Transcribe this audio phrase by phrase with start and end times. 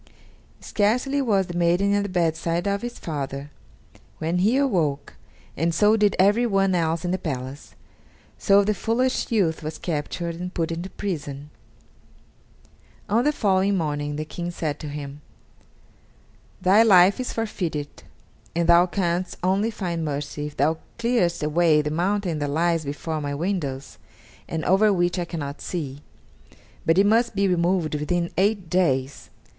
[0.61, 3.51] Scarcely was the maiden at the bedside of her father,
[4.17, 5.13] when he awoke,
[5.55, 7.75] and so did everyone else in the palace;
[8.35, 11.51] so the foolish youth was captured and put into prison.
[13.09, 15.21] On the following morning the King said to him:
[16.59, 18.01] "Thy life is forfeited,
[18.55, 23.21] and thou canst only find mercy if thou clearest away the mountain that lies before
[23.21, 23.99] my windows,
[24.49, 26.01] and over which I cannot see,
[26.87, 29.29] but it must be removed within eight days.